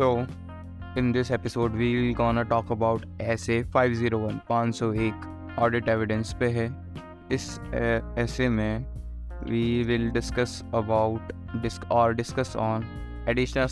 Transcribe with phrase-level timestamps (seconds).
[0.00, 0.26] तो
[0.98, 4.92] in this episode we will gonna talk about S A five zero one पाँच सौ
[4.92, 6.94] एक audit evidence पे है
[7.32, 7.60] इस
[8.18, 8.86] एस ए में
[9.50, 12.84] वी विल डिस्कस अबाउट और discuss on
[13.28, 13.66] additional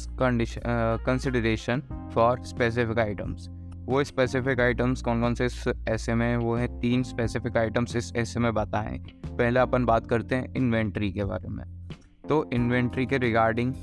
[1.06, 1.82] consideration
[2.14, 3.48] for specific items
[3.84, 6.80] वो स्पेसिफिक आइटम्स कौन कौन से इस ऐसे में वो हैं?
[6.80, 11.48] तीन स्पेसिफिक आइटम्स इस ऐसे में बताएँ। पहले अपन बात करते हैं इन्वेंट्री के बारे
[11.48, 11.88] में।
[12.28, 13.74] तो इन्वेंट्री के रिगार्डिंग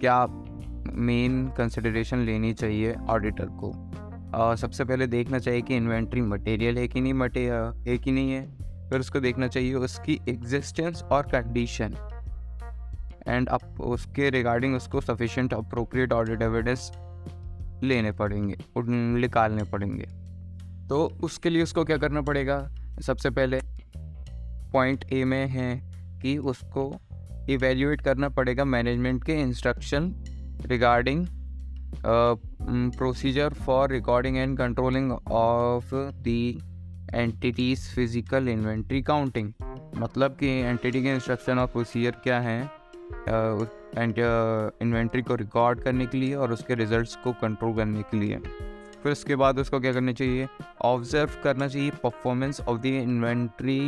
[0.00, 0.26] क्या
[0.92, 3.90] मेन कंसिडरेशन लेनी चाहिए ऑडिटर को।
[4.36, 8.30] uh, सबसे पहले देखना चाहिए कि इन्वेंट्री मटेरियल है कि नहीं मटे है कि नहीं
[8.30, 11.94] है। फिर उसको देखना चाहिए उसकी एग्जिस्टेंस और कंडीशन
[13.28, 16.92] एंड अब उसके रिगार्डिंग उसको सफिशेंट अप्रोप्रिएट ऑडिट एविडेंस
[17.84, 18.56] लेने पड़ेंगे
[19.18, 20.06] निकालने पड़ेंगे।
[20.88, 22.74] तो उसके लिए उसको क्या करना पड़ेगा?
[23.00, 23.60] सबसे पहले
[24.72, 26.96] पॉइंट ए में है कि उसको
[27.50, 30.23] इवेल्यूएट करना पड़ेगा मैनेजमेंट के instruction
[30.68, 31.26] regarding
[32.04, 32.36] uh,
[32.96, 35.90] procedure for recording and controlling of
[36.22, 36.58] the
[37.12, 39.52] entities physical inventory counting.
[39.98, 42.62] मतलब कि एंटिटी के इंस्ट्रक्शन और प्रोसीजर क्या हैं
[43.98, 44.14] एंड
[44.82, 48.38] इन्वेंट्री uh, को रिकॉर्ड करने के लिए और उसके रिजल्ट्स को कंट्रोल करने के लिए।
[49.02, 50.48] फिर उसके बाद उसको क्या करना चाहिए?
[50.82, 53.78] ऑब्ज़र्व करना चाहिए performance of the inventory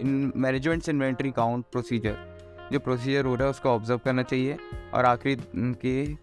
[0.00, 2.29] in managements inventory count procedure
[2.72, 4.56] जो प्रोसीजर हो रहा है, उसको ऑब्ज़र्व करना चाहिए।
[4.94, 5.36] और आखिरी
[5.84, 6.14] के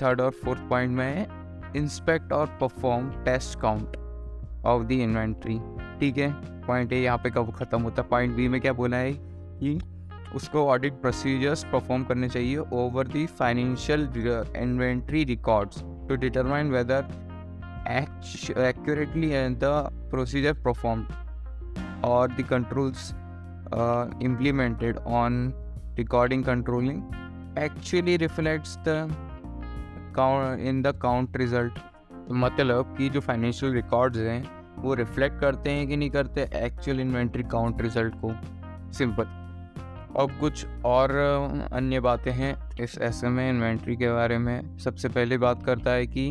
[0.00, 1.26] थर्ड और फोर्थ पॉइंट में है
[1.76, 3.96] इंस्पेक्ट और perform test count
[4.66, 5.58] of the inventory
[6.00, 6.30] ठीक है?
[6.66, 8.08] पॉइंट ए यहाँ पे कब ख़त्म होता है?
[8.08, 9.78] पॉइंट बी में क्या बोला है कि
[10.36, 14.08] उसको ऑडिट प्रोसीजर्स परफॉर्म करने चाहिए over the financial
[14.56, 17.04] inventory records to determine whether
[18.68, 19.74] accurately the
[20.10, 21.06] procedure perform
[22.04, 23.12] और the controls
[24.20, 25.52] implemented on
[25.96, 27.02] recording controlling
[27.56, 29.08] actually reflects the
[30.14, 31.78] count, in the count result.
[32.28, 34.42] तो मतलब कि जो फाइनेंशियल रिकॉर्ड्स हैं,
[34.82, 38.32] वो reflect करते हैं कि नहीं करते एक्चुअल इन्वेंट्री काउंट रिज़ल्ट को.
[38.92, 39.24] सिंपल
[40.20, 41.10] अब कुछ और
[41.72, 44.76] अन्य बातें हैं इस ऐसे में इन्वेंट्री के बारे में.
[44.78, 46.28] सबसे पहले बात करता है कि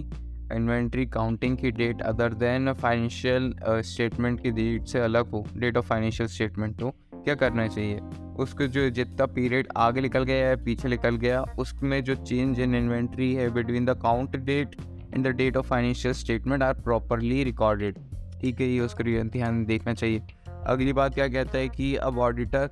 [0.53, 5.45] इन्वेंट्री काउंटिंग की date other than financial statement की डेट से अलग हो.
[5.57, 6.95] डेट ऑफ़ फाइनेंशियल स्टेटमेंट हो.
[7.15, 7.99] क्या करना चाहिए?
[8.39, 12.75] उसको जो जितना पीरियड आगे निकल गया है पीछे निकल गया उसमें जो चेंज इन
[12.75, 14.75] इन्वेंट्री है between the count date
[15.15, 17.99] and the date of financial statement are properly recorded
[18.41, 20.21] ठीक है ये उसको ध्यान देखना चाहिए।
[20.67, 22.69] अगली बात क्या कहता है कि अब auditor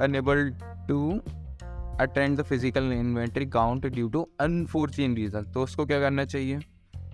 [0.00, 0.50] unable
[0.88, 1.10] to
[2.00, 6.58] attend the physical inventory count due to unfortunate reason तो उसको क्या करना चाहिए?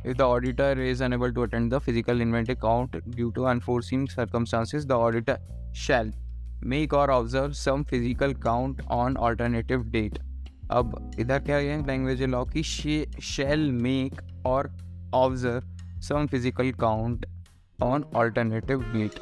[0.02, 4.86] If the auditor is unable to attend the physical inventory count due to unforeseen circumstances,
[4.86, 5.34] the auditor
[5.80, 6.12] shall
[6.64, 10.18] make or observe some physical count on alternative date
[10.70, 11.86] अब इधर क्या है?
[11.86, 14.70] Language law की shall make or
[15.14, 17.26] observe some physical count
[17.78, 19.18] on alternative date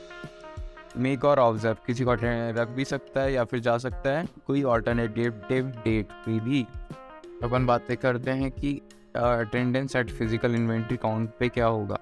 [0.96, 4.26] make or observe किसी को रख भी सकता है या फिर जा सकता है?
[4.46, 6.62] कोई ऑल्टरनेटिव डेट पे भी।
[7.44, 8.74] अपन बातें करते हैं कि
[9.16, 11.98] attendance at physical inventory count पे क्या होगा।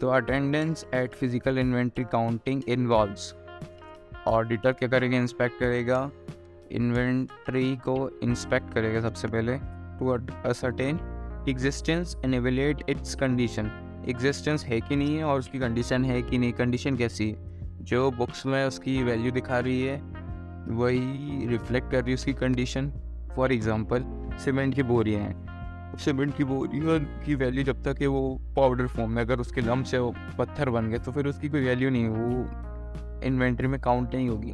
[0.00, 3.32] तो attendance at physical inventory counting involves
[4.26, 5.16] auditor क्या करेगा?
[5.16, 6.10] इंस्पेक्ट करेगा।
[6.72, 9.56] इन्वेंट्री को इंस्पेक्ट करेगा सबसे पहले।
[9.98, 10.10] To
[10.48, 10.98] ascertain
[11.48, 13.70] existence and evaluate its condition
[14.08, 16.52] existence है कि नहीं है और उसकी कंडीशन है कि नहीं?
[16.52, 17.84] कंडीशन कैसी है?
[17.84, 19.96] जो बुक्स में उसकी वैल्यू दिखा रही है,
[20.68, 22.90] वही रिफ्लेक्ट कर रही है उसकी कंडीशन
[23.36, 24.04] फॉर एग्ज़ाम्पल
[24.44, 28.22] सीमेंट की बोरियाँ हैं। सीमेंट की बोरियों की वैल्यू जब तक है वो
[28.56, 29.98] पाउडर फॉर्म में, अगर उसके लम्ब से
[30.38, 32.44] पत्थर बन गए तो फिर उसकी कोई वैल्यू नहीं वो
[33.24, 34.52] इन्वेंट्री में काउंट नहीं होगी।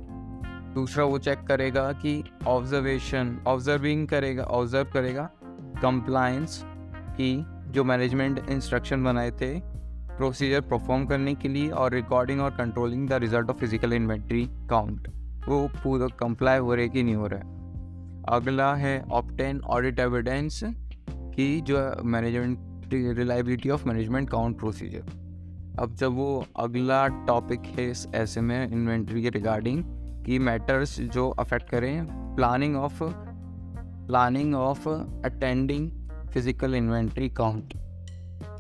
[0.75, 5.31] दूसरा वो चेक करेगा कि ऑब्जर्वेशन, ऑब्जर्विंग करेगा, ऑब्ज़र्व करेगा
[5.83, 6.63] कंप्लायंस
[7.17, 9.59] की जो मैनेजमेंट इंस्ट्रक्शन बनाए थे,
[10.17, 15.09] प्रोसीजर परफॉर्म करने के लिए और रिकॉर्डिंग और controlling the result of physical inventory count
[15.49, 17.61] वो पूरा कंप्लाई हो रहे कि नहीं हो रहा है?
[18.29, 20.61] अगला है ऑप्टेन ऑडिट एविडेंस
[21.35, 25.05] की जो management reliability of management count procedure
[25.79, 29.85] अब जब वो अगला टॉपिक है इस ऐसे में इन्वेंट्री के रिगार्डिंग
[30.25, 32.99] की मैटर्स जो अफेक्ट करें planning of
[34.07, 35.91] planning of attending
[36.31, 37.75] physical inventory count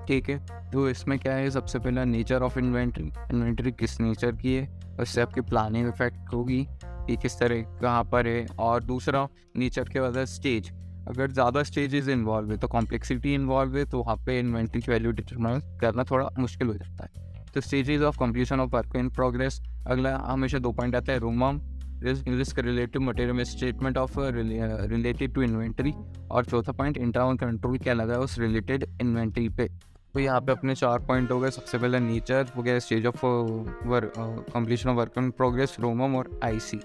[0.08, 0.70] ठीक है?
[0.72, 1.50] तो इसमें क्या है?
[1.50, 4.80] सबसे पहला नेचर ऑफ़ इन्वेंट्री इन्वेंट्री किस नेचर की है?
[5.00, 8.46] उससे आपकी प्लानिंग इफ़ेक्ट होगी कि किस तरह, कहाँ पर है?
[8.58, 10.72] और दूसरा नेचर के वजह स्टेज
[11.08, 15.12] अगर ज़्यादा स्टेजेस इन्वॉल्व है तो कॉम्प्लेक्सिटी इन्वॉल्व है तो वहाँ पे इन्वेंट्री की वैल्यू
[15.12, 19.60] डिटरमाइन करना थोड़ा मुश्किल हो जाता है। तो stages of completion of work in progress
[19.86, 21.60] अगला हमेशा दो पॉइंट आता है रूमम
[22.02, 25.92] risk relative material statement of related to inventory
[26.30, 29.68] और चौथा पॉइंट इंटरनल कंट्रोल क्या लगा है उस रिलेटेड इन्वेंट्री पे।
[30.14, 33.24] तो यहाँ पे अपने चार पॉइंट हो गए, सबसे पहले नेचर हो गया stage of
[33.88, 34.12] work
[34.54, 36.80] completion of work in progress रोमम और आईसी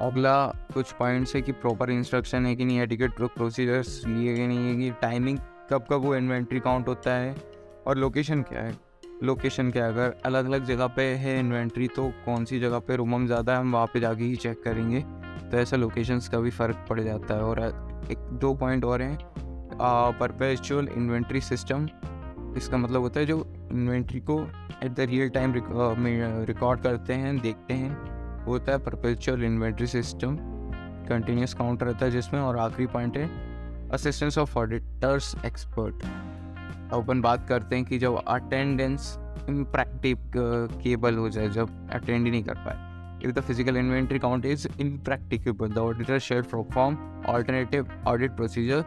[0.00, 4.68] अगला कुछ पॉइंट्स है कि प्रॉपर इंस्ट्रक्शन है कि नहीं टिकट प्रोसीजर्स लिए कि नहीं
[4.68, 5.38] है कि टाइमिंग
[5.70, 7.34] कब कब वो इन्वेंट्री काउंट होता है
[7.86, 8.74] और लोकेशन क्या है?
[9.22, 9.92] लोकेशन क्या है?
[9.92, 13.58] अगर अलग अलग जगह पे है इन्वेंट्री तो कौन सी जगह पे रूमम ज़्यादा है,
[13.58, 15.00] हम वहाँ पे जाके ही चेक करेंगे।
[15.50, 17.60] तो ऐसा लोकेशंस का भी फ़र्क पड़ जाता है और
[18.10, 19.18] एक, दो पॉइंट और हैं।
[20.18, 21.88] परपेचुअल इन्वेंट्री सिस्टम
[22.56, 23.38] इसका मतलब होता है जो
[23.72, 24.40] इन्वेंट्री को
[24.84, 25.54] at the real time
[26.46, 28.13] record करते हैं, देखते हैं।
[28.46, 30.36] होता है perpetual inventory system
[31.08, 33.28] continuous counter रहता है जिसमें और आखिरी पॉइंट है
[33.90, 36.04] असिस्टेंस ऑफ़ ऑडिटर्स एक्सपर्ट
[36.94, 39.16] अपन बात करते हैं कि जब अटेंडेंस
[39.48, 40.18] इम्प्रैक्टिव
[40.82, 42.92] केबल हो जाए, जब अटेंड ही नहीं कर पाए
[43.24, 46.96] if the physical inventory count is impracticable the auditor shall perform
[47.28, 48.84] alternative audit procedure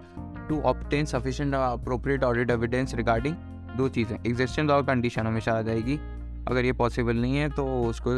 [0.49, 3.35] to obtain sufficient appropriate audit evidence regarding
[3.77, 5.99] दो चीज़ें एग्जिस्टेंस और कंडीशन हमेशा आ जाएगी
[6.47, 8.11] अगर ये पॉसिबल नहीं है तो उसको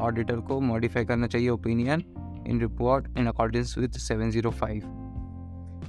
[0.00, 2.02] ऑडिटर को मॉडिफाई करना चाहिए opinion
[2.46, 4.82] in report in accordance with seven zero five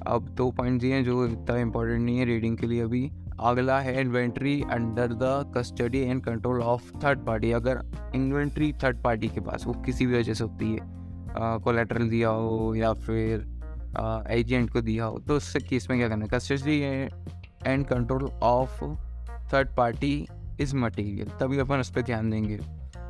[0.08, 3.80] अब दो पॉइंट दिए हैं जो इतना इम्पोर्टेंट नहीं है रीडिंग के लिए अभी। अगला
[3.80, 7.82] है inventory under the custody and control of third party अगर
[8.16, 10.80] इन्वेंट्री थर्ड पार्टी के पास वो किसी भी वजह से होती है
[11.38, 13.48] कोलेट्रल दिया हो या फिर
[14.30, 16.30] एजेंट को दिया हो तो उससे केस में क्या करना है?
[16.34, 16.80] Custody
[17.68, 18.84] and control of
[19.54, 20.28] third party
[20.62, 22.58] is material तभी अपन उस पर ध्यान देंगे।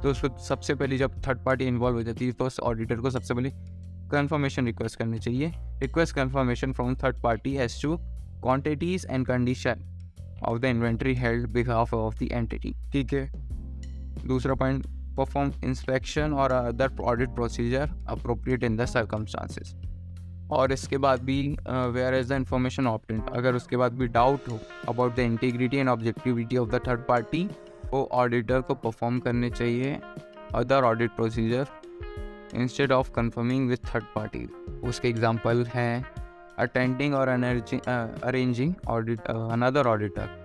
[0.04, 3.10] तो उसको सबसे पहले जब थर्ड पार्टी इन्वॉल्व हो जाती है तो उस ऑडिटर को
[3.10, 3.50] सबसे पहले
[4.12, 5.52] कन्फर्मेशन रिक्वेस्ट करनी चाहिए।
[5.82, 7.98] Request confirmation from third party has to
[8.44, 9.84] quantities and condition
[10.44, 13.30] of the inventory held behalf of the entity ठीक है?
[14.28, 14.86] दूसरा पॉइंट
[15.18, 19.74] परफॉर्म इंस्पेक्शन और other audit procedure appropriate in the circumstances
[20.52, 24.60] और इसके बाद भी where is the information obtained अगर उसके बाद भी डाउट हो
[24.90, 27.48] about the integrity and objectivity of the third party
[27.92, 30.00] वो ऑडिटर को परफॉर्म करने चाहिए
[30.56, 31.68] other audit procedure
[32.56, 34.48] instead of confirming with third party
[34.84, 36.06] उसके एग्ज़ाम्पल हैं
[36.60, 40.40] अटेंडिंग और arranging audit another auditor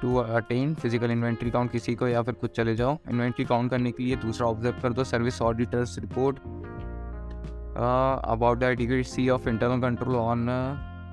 [0.00, 3.90] to attend physical inventory count किसी को या फिर खुद चले जाओ। इन्वेंट्री काउंट करने
[3.92, 6.38] के लिए दूसरा ऑब्ज़र्व कर दो। Service auditors report
[7.76, 10.48] about the degree of internal control on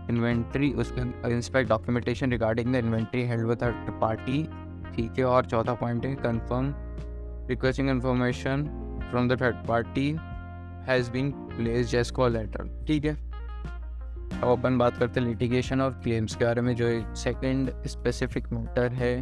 [0.10, 1.02] inventory उसके
[1.34, 4.44] inspect documentation regarding the inventory held with third party
[4.96, 6.74] ठीक है, और चौथा पॉइंट है confirm
[7.50, 8.64] requesting information
[9.10, 10.10] from the third party
[10.88, 13.14] has been placed as collateral ठीक है?
[14.34, 18.52] अब अपन बात करते हैं लिटिगेशन और क्लेम्स के बारे में, जो एक सेकेंड स्पेसिफिक
[18.54, 19.16] मैटर है।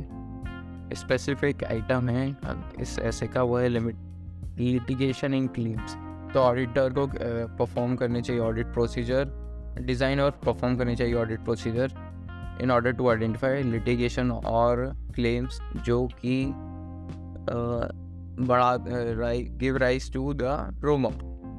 [0.96, 2.36] स्पेसिफिक आइटम है,
[2.80, 5.96] इस ऐसे का वो है लिमिट लिटिगेशन इन क्लेम्स
[6.34, 7.08] तो ऑडिटर को
[7.58, 9.30] परफॉर्म करने चाहिए ऑडिट प्रोसीजर
[9.82, 11.92] डिज़ाइन और परफॉर्म करनी चाहिए audit procedure
[12.62, 16.46] in order to identify litigation और क्लेम्स जो कि
[18.40, 18.78] बड़ा
[19.58, 20.40] गिव राइज टू द
[20.80, 21.10] प्रोमो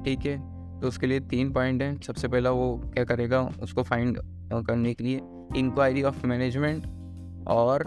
[0.04, 0.36] ठीक है?
[0.80, 3.40] तो उसके लिए तीन पॉइंट हैं। सबसे पहला वो क्या करेगा?
[3.62, 4.18] उसको फाइंड
[4.66, 5.20] करने के लिए
[5.56, 6.86] इंक्वायरी ऑफ़ मैनेजमेंट
[7.48, 7.84] और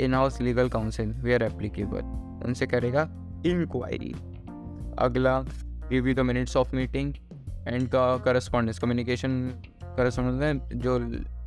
[0.00, 2.00] in house legal counsel where applicable
[2.46, 3.02] उनसे करेगा
[3.46, 4.14] इंक्वायरी
[4.98, 5.42] अगला
[5.92, 7.12] review the minutes of meeting
[7.68, 9.38] and का करस्पॉन्डेंस कम्युनिकेशन
[9.96, 10.98] करस्पॉन्डेंस जो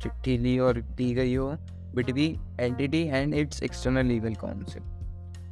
[0.02, 1.50] चिट्ठी ली और दी गई हो
[1.94, 2.26] between
[2.60, 4.82] entity and its external legal counsel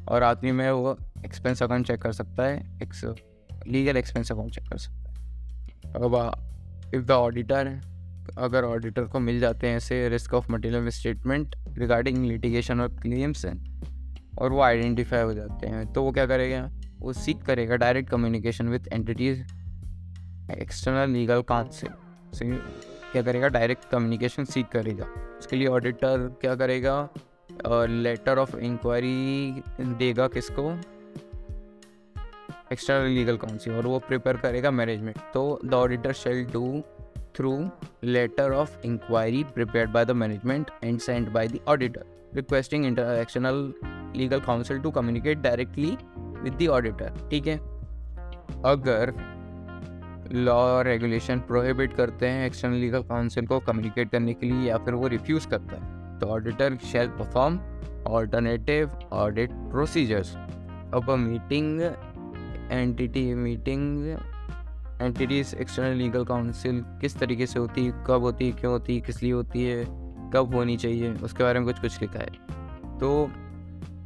[0.09, 3.05] और आदमी में वो एक्सपेंस अकाउंट चेक कर सकता है x
[3.67, 6.15] legal expense account check कर सकता है अब
[6.95, 7.79] इफ़ द ऑडिटर
[8.39, 13.47] अगर ऑडिटर को मिल जाते हैं ऐसे risk of material statement regarding litigation और क्लेम्स
[14.39, 16.69] और वो आइडेंटिफाई हो जाते हैं तो वो क्या करेगा
[17.01, 19.45] वो सीख करेगा direct communication with entities
[20.59, 21.91] external legal counsel
[23.13, 23.49] क्या करेगा?
[23.49, 25.05] डायरेक्ट कम्युनिकेशन सीख करेगा।
[25.39, 27.09] उसके लिए ऑडिटर क्या करेगा?
[27.89, 30.71] लेटर ऑफ़ इंक्वायरी देगा किसको?
[32.73, 36.83] एक्सटर्नल लीगल काउंसिल और वो प्रिपेयर करेगा मैनेजमेंट तो the auditor shall do
[37.37, 37.71] through
[38.05, 42.05] letter of inquiry prepare by the management and send by the auditor
[42.35, 43.73] requesting inter external
[44.17, 45.97] legal counsel to communicate directly
[46.43, 47.57] with the auditor ठीक है?
[48.65, 49.13] अगर
[50.33, 54.95] law regulation prohibit करते हैं external legal counsel को communicate करने के लिए या फिर
[54.95, 57.61] वो रिफ्यूज़ करता है तो auditor shall perform
[58.07, 60.37] alternative audit procedures
[60.95, 61.81] अब meeting
[62.73, 64.17] entity meeting
[65.03, 69.01] entities external legal counsel किस तरीके से होती है, कब होती है, क्यों होती है,
[69.01, 69.85] किस लिए होती है,
[70.35, 73.31] कब होनी चाहिए, उसके बारे में कुछ कुछ लिखा है। तो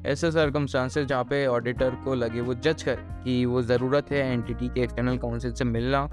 [0.07, 4.69] ऐसे सर्कमस्टांसेस जहाँ पे ऑडिटर को लगे वो जज कर कि वो ज़रूरत है एंटिटी
[4.69, 6.07] के एक्सटर्नल काउंसिल से मिलना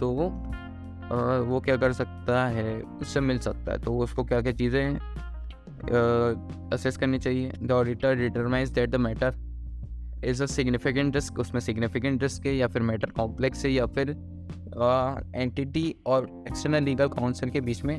[0.00, 0.28] तो वो
[1.04, 2.80] आ, वो क्या कर सकता है?
[2.80, 4.96] उससे मिल सकता है। तो उसको क्या क्या चीज़ें
[6.72, 9.34] असेस करनी चाहिए। The auditor determines that the matter
[10.24, 14.10] is a significant risk उसमें सिग्निफिकेंट रिस्क है या फिर मैटर कॉम्प्लेक्स है या फिर
[15.34, 17.98] एंटिटी और एक्सटर्नल लीगल काउंसिल के बीच में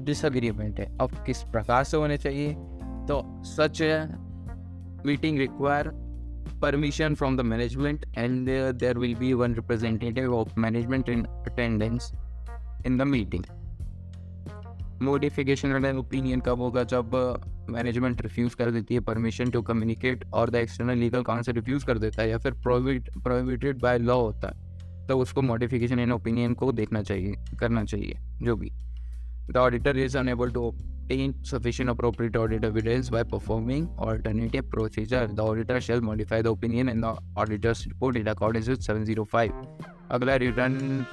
[0.00, 2.52] डिसअग्रीमेंट है। अब किस प्रकार से होने चाहिए?
[3.08, 3.82] तो such
[5.04, 5.92] meeting require
[6.60, 12.12] permission from the management and uh, there will be one representative of management in attendance
[12.84, 13.44] in the meeting.
[15.02, 17.14] Notification and opinion कब होगा जब
[17.70, 21.98] मैनेजमेंट रिफ्यूज़ कर देती है परमिशन टू कम्युनिकेट और the external legal counsel refuse कर
[21.98, 26.54] देता है या फिर प्रोहिबिट प्रोहिबिटेड बाय लॉ होता है तो उसको मॉडिफिकेशन एंड ओपिनियन
[26.54, 28.70] को देखना चाहिए करना चाहिए जो भी।
[29.52, 30.70] The auditor is unable to
[31.04, 36.88] obtain sufficient appropriate audit evidence by performing alternative procedure, the auditor shall modify the opinion
[36.88, 39.52] in the auditor's report in accordance with 705.
[40.12, 41.04] अगला रिटर्न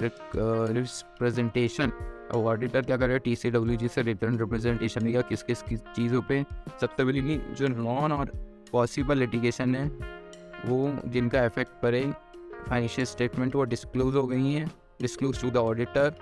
[0.76, 1.92] रिप्रेजेंटेशन
[2.36, 5.80] और auditor क्या करे टी सी डब्ल्यू जी से written representation या किस किस किस
[5.96, 6.42] चीज़ों पे
[6.82, 8.32] सबसे पहले जो नॉन और
[8.72, 9.86] पॉसिबल लिटिगेशन है
[10.66, 10.80] वो
[11.14, 12.04] जिनका इफ़ेक्ट पड़े
[12.70, 14.70] फाइनेंशियल स्टेटमेंट वो डिस्क्लोज हो गई हैं
[15.02, 16.14] disclose to the auditor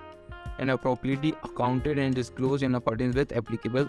[0.60, 3.86] and appropriately accounted and disclosed in accordance with applicable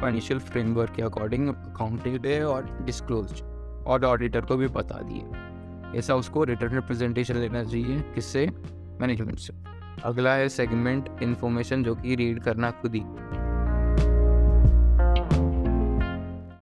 [0.00, 3.42] financial framework के अकॉर्डिंग अकाउंटेड है और डिस्क्लोज
[3.86, 8.46] और ऑडिटर को भी बता दिए। ऐसा उसको रिटर्न रिप्रेजेंटेशन लेना चाहिए किससे?
[9.00, 9.52] मैनेजमेंट से।
[10.04, 13.02] अगला है सेगमेंट इन्फॉर्मेशन जो कि रीड करना खुद ही।